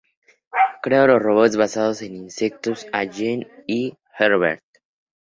Creó 0.81 1.05
los 1.05 1.21
robots 1.21 1.55
basados 1.57 2.01
en 2.01 2.15
insectos 2.15 2.87
Allen 2.91 3.47
y 3.67 3.93
Herbert. 4.17 4.63